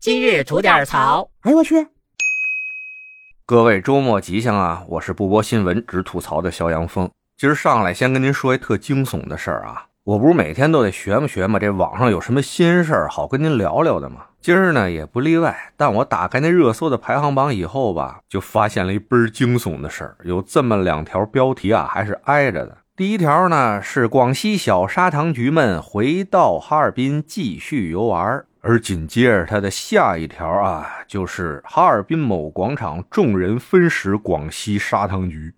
[0.00, 1.28] 今日吐点槽。
[1.42, 1.86] 哎呦我去！
[3.44, 4.82] 各位周末吉祥啊！
[4.88, 7.10] 我是不播新闻只吐槽的肖阳峰。
[7.36, 9.88] 今儿上来先跟您说一特惊悚的事儿啊！
[10.04, 14.24] 我不是每天都得学嘛学嘛，这网上有什么新事儿好跟您聊聊的吗？
[14.40, 15.74] 今儿呢也不例外。
[15.76, 22.78] 但我打开那热搜的排行榜以后吧，就发现了一倍儿惊悚的事儿，有这么两条标题啊，还是挨着的。
[22.96, 28.46] 第一条呢是广西小砂糖橘们回到哈尔滨继续游玩。
[28.62, 35.54] 而紧接着，他的下一条啊，就是哈尔滨某广场众人分食广西砂糖橘。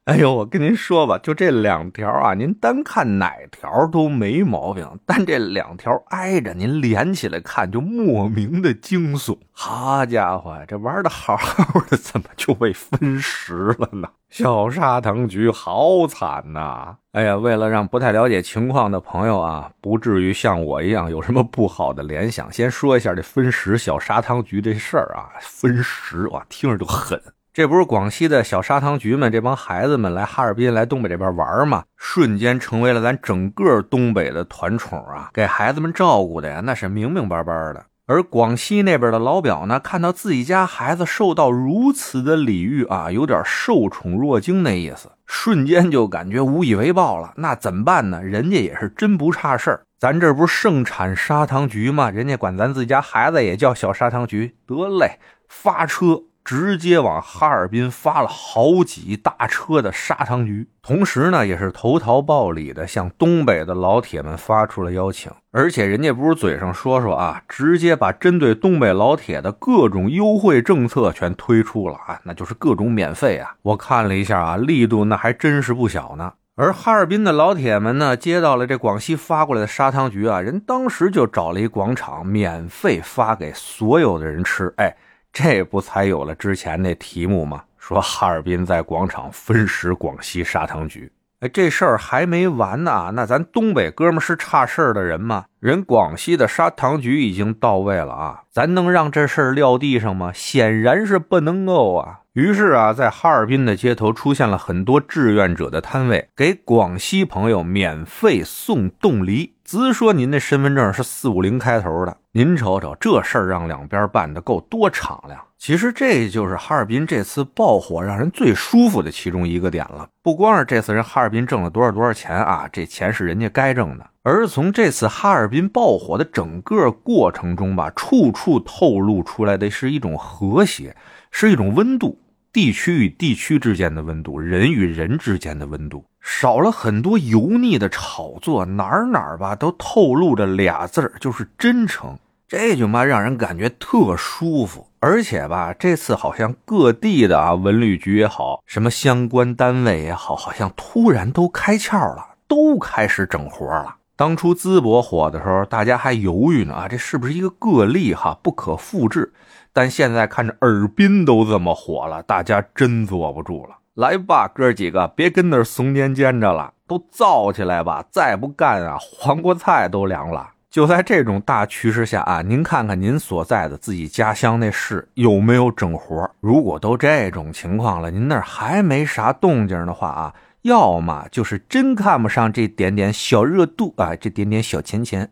[0.10, 9.38] 哎呦，我跟您说吧，就这两条啊，您单看哪条都没毛病，但这两条挨着，您连起来看就莫名的惊悚。
[9.52, 14.08] 好家伙，这玩的好好的，怎么就被分食了呢？
[14.30, 16.96] 小砂糖橘好惨呐！
[17.12, 27.20] 哎呀，为了让不太了解情况的朋友啊，不至于像我一样有什么不好的联想，先说一下这分食小砂糖橘这事儿啊，分食哇，听着就狠。
[27.60, 31.84] 这不是广西的小砂糖橘们这帮孩子们来哈尔滨来东北这边玩吗？
[31.98, 35.28] 瞬间成为了咱整个东北的团宠啊！
[35.34, 37.84] 给孩子们照顾的呀，那是明明白白的。
[38.06, 47.34] 而广西那边的老表呢，看到自己家孩子受到如此的礼遇啊，有点受宠若惊那意思，瞬间就感觉无以为报了。
[47.36, 48.22] 那怎么办呢？
[48.22, 52.08] 人家也是真不差事儿，咱这不是盛产砂糖橘吗？
[52.08, 56.22] 人家管咱自己家孩子也叫小砂糖橘，得嘞，发车。
[56.50, 65.30] 直接往哈尔滨发了好几大车的砂糖橘，同时呢，也是投桃报李的向东北的老铁们发出了邀请。
[65.52, 73.54] 而且人家不是嘴上说说啊，直接把针对东北老铁的各种优惠政策全推出了啊，那就是各种免费啊。
[73.62, 76.32] 我看了一下啊，力度那还真是不小呢。
[76.56, 84.96] 而哈尔滨的老铁们呢，接到了这广西发过来的砂糖橘啊，人当时就找了一广场免费发给所有的人吃，哎。
[85.32, 87.64] 这不才有了之前那题目吗？
[87.78, 91.10] 说哈尔滨在广场分食广西砂糖橘。
[91.40, 93.12] 哎，这事儿还没完呢。
[93.14, 95.46] 那咱东北哥们是差事儿的人吗？
[95.58, 100.30] 人广西的砂糖橘已经到位了啊，咱能让这事儿撂地上吗？
[100.34, 102.19] 显然是不能够啊。
[102.34, 109.56] 于是啊，在哈尔滨的街头出现了很多志愿者的摊位，给广西朋友免费送冻梨。
[109.64, 115.40] 只说您那身份证是四五零开头的，您瞅瞅这事儿让两边办的够多敞亮。
[115.58, 120.08] 其实这就是哈尔滨这次爆火让人最舒服的其中一个点了。
[120.22, 130.94] 不光是这次人哈尔滨挣了多少多少钱啊，这钱是人家该挣的，而从这次哈尔滨爆火的整个过程中吧，处处透露出来的是一种和谐。
[131.30, 132.18] 是一种温度，
[132.52, 142.18] 地区与地区之间的温度，人与人之间的温度，少了很多油腻的炒作，哪儿哪儿吧都透露着俩字儿，就是真诚。
[142.48, 144.88] 这就嘛让人感觉特舒服。
[144.98, 153.94] 而且吧，这次好像各地的啊文旅局也好，什么相关单位也好，好像突然都开窍了，都开始整活了。
[154.20, 159.32] 当初淄博火的时候，大家还犹豫呢啊，这是不是一个个例哈，不可复制？
[159.72, 163.78] 但现在看着尔滨都这么火了，大家真坐不住了。
[163.94, 168.04] 来吧，哥几个，别跟那怂蔫蔫着了，都造起来吧！
[168.10, 170.50] 再不干啊，黄瓜菜都凉了。
[170.68, 176.30] 就在这种大趋势下啊，您看看您所在的自己家乡那市有没有整活？
[176.40, 185.26] 如果都这种情况了，您那儿还没啥动静的话啊，要么就是真看不上这点点小热度啊，这点点小钱钱；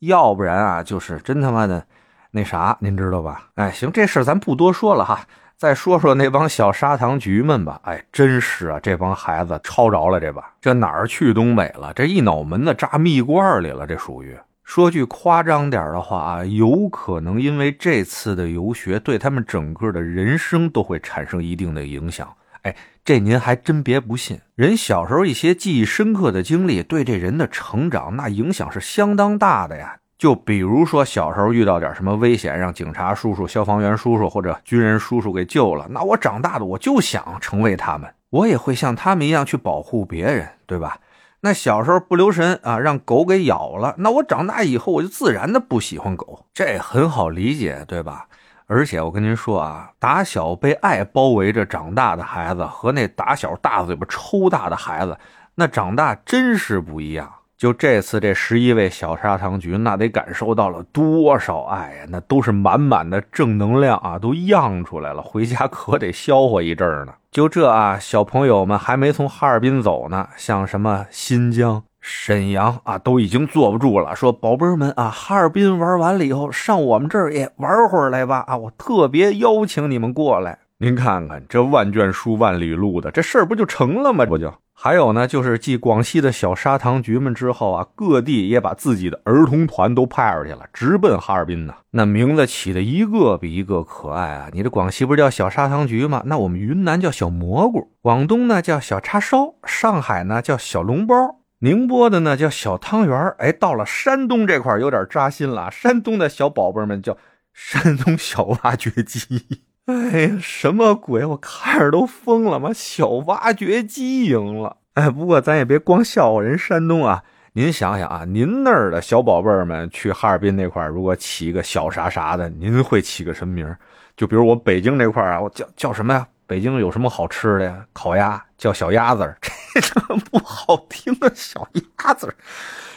[0.00, 1.86] 要不然啊，就是真他妈的。
[2.32, 3.50] 那啥，您知道吧？
[3.56, 5.20] 哎，行，这事咱不多说了哈。
[5.56, 7.80] 再说说那帮小砂糖橘们吧。
[7.84, 11.92] 哎，真是啊，这帮孩子抄着了这把，这哪儿去东北了？
[11.94, 13.86] 这一脑门子扎蜜罐里了。
[13.86, 22.26] 这属于说句夸张点的话啊，有可能因为这次的游学，对他们整个的人生都会产生一定的影响。
[22.62, 29.96] 哎，这您还真别不信，人小时候一些记忆深刻的经历，对这人的成长那影响是相当大的呀。
[30.16, 40.98] 就比如说小时候遇到点什么危险，让警察叔叔、消防员叔叔或者军人叔叔给救了，那我长大的我就想成为他们，我也会像他们一样去保护别人，对吧？
[41.40, 48.28] 那小时候不留神啊，让狗给咬了，那我长大以后我就自然的不喜欢狗，这很好理解，对吧？
[48.72, 55.14] 而且我跟您说啊，打小被爱包围着长大的孩子和那打小大嘴巴抽大的孩子，
[55.56, 57.30] 那长大真是不一样。
[57.58, 62.06] 就这次这十一位小砂糖橘，那得感受到了多少爱呀！
[62.08, 67.12] 那都是满满的正能量啊，都漾出来了，回家可得消化一阵儿呢。
[67.30, 80.58] 就这啊，小朋友们还没从哈尔滨走呢，像什么新疆、沈阳啊，都已经坐不住了，说宝贝儿们啊，哈尔滨玩完了以后，上我们这儿也玩会儿来吧啊，我特别邀请你们过来。
[80.78, 84.26] 您看看这万卷书万里路的，这事儿不就成了吗？
[84.26, 85.28] 不就还有呢？
[85.28, 91.74] 就是继广西的小砂糖橘们之后啊，各地也把自己的儿童团都派出去了，直奔哈尔滨呢。
[91.92, 94.48] 那名字起的一个比一个可爱啊！
[94.52, 96.20] 你这广西不是叫小砂糖橘吗？
[96.26, 101.14] 那我们云南叫小蘑菇，广东呢叫小叉烧，上海呢叫小笼包，
[101.62, 107.16] 宁波的呢叫小汤圆哎，到了山东这块有点扎心了，山东的小宝贝们叫
[107.54, 109.60] 山东小挖掘机。
[109.86, 111.24] 哎呀，什么鬼！
[111.24, 112.72] 我看着都疯了吗？
[112.74, 114.78] 小挖掘机赢了！
[114.94, 117.22] 哎，不过咱也别光笑话人山东啊。
[117.52, 123.72] 您想想啊，您那儿的小宝贝儿们去哈尔滨那块如果起一个小啥啥的，您会起个什么名
[124.16, 126.26] 就比如我北京这块啊，我叫叫什么呀？
[126.44, 127.86] 北京有什么好吃的呀？
[127.92, 129.50] 烤鸭叫小鸭子，这
[129.80, 131.30] 这不好听啊！
[131.34, 132.34] 小鸭子，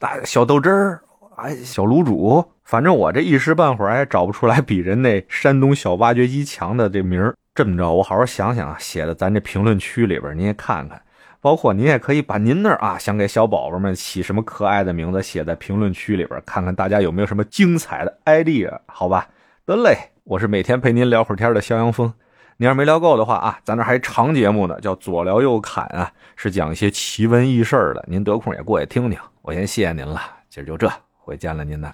[0.00, 1.02] 那小豆汁儿，
[1.36, 2.44] 哎，小卤煮。
[2.64, 7.34] 反正我这一时半会儿也找不出来比人那山东小挖掘机强的这名儿。
[7.54, 11.00] 这么着，我好好想想，写的咱这评论区里边，您也看看。
[11.40, 19.28] 包括您也可以把您那儿啊想给小宝宝们起什么可爱的名字写在评论区里边，看看大家有没有什么精彩的 idea，好吧？
[19.64, 22.12] 得嘞，我是每天陪您聊会儿天的肖阳峰。
[22.58, 28.02] 您要是没聊够的话啊，咱这还长节目呢，叫左聊右侃啊，是讲一些奇闻异事的。
[28.08, 29.18] 您得空也过去听听。
[29.42, 31.92] 我先谢谢您了，今儿就这，回见了您呢。